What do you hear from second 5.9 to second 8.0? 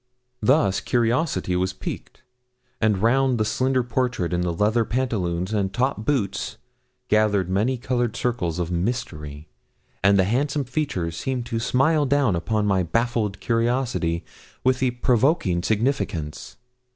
boots gathered many